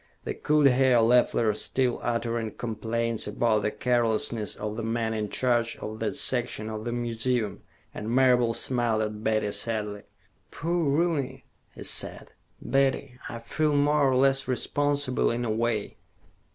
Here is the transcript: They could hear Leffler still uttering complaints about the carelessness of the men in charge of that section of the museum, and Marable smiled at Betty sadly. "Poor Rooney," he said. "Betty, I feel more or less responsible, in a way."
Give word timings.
They 0.23 0.33
could 0.33 0.65
hear 0.67 0.97
Leffler 0.97 1.53
still 1.53 1.99
uttering 2.01 2.53
complaints 2.55 3.27
about 3.27 3.61
the 3.61 3.69
carelessness 3.69 4.55
of 4.55 4.75
the 4.75 4.81
men 4.81 5.13
in 5.13 5.29
charge 5.29 5.77
of 5.77 5.99
that 5.99 6.15
section 6.15 6.71
of 6.71 6.85
the 6.85 6.91
museum, 6.91 7.61
and 7.93 8.09
Marable 8.09 8.55
smiled 8.55 9.03
at 9.03 9.23
Betty 9.23 9.51
sadly. 9.51 10.01
"Poor 10.49 10.71
Rooney," 10.85 11.45
he 11.75 11.83
said. 11.83 12.31
"Betty, 12.59 13.19
I 13.29 13.37
feel 13.37 13.75
more 13.75 14.09
or 14.09 14.15
less 14.15 14.47
responsible, 14.47 15.29
in 15.29 15.45
a 15.45 15.51
way." 15.51 15.97